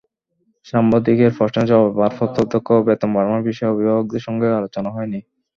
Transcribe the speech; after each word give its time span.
সাংবাদিকদের 0.65 1.31
প্রশ্নের 1.37 1.69
জবাবে 1.69 1.97
ভারপ্রাপ্ত 1.99 2.35
অধ্যক্ষ 2.39 2.69
বেতন 2.87 3.09
বাড়ানোর 3.15 3.47
বিষয়ে 3.49 3.71
অভিভাবকদের 3.73 4.25
সঙ্গে 4.27 4.47
আলোচনা 4.59 4.89
হয়নি। 4.95 5.19